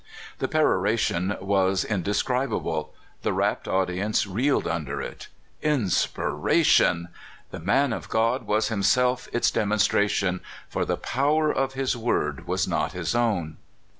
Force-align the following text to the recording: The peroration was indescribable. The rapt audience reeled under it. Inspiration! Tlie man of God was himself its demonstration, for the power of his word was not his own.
The 0.39 0.47
peroration 0.47 1.37
was 1.39 1.85
indescribable. 1.85 2.91
The 3.21 3.33
rapt 3.33 3.67
audience 3.67 4.25
reeled 4.25 4.67
under 4.67 4.99
it. 4.99 5.27
Inspiration! 5.61 7.09
Tlie 7.53 7.63
man 7.63 7.93
of 7.93 8.09
God 8.09 8.47
was 8.47 8.69
himself 8.69 9.27
its 9.31 9.51
demonstration, 9.51 10.41
for 10.67 10.85
the 10.85 10.97
power 10.97 11.51
of 11.53 11.73
his 11.73 11.95
word 11.95 12.47
was 12.47 12.67
not 12.67 12.93
his 12.93 13.13
own. 13.13 13.57